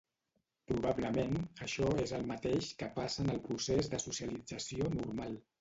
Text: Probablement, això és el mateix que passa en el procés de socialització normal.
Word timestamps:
Probablement, 0.71 1.35
això 1.67 1.91
és 2.05 2.15
el 2.21 2.25
mateix 2.33 2.71
que 2.81 2.89
passa 2.97 3.23
en 3.27 3.31
el 3.37 3.45
procés 3.49 3.93
de 3.93 4.03
socialització 4.09 4.93
normal. 5.01 5.43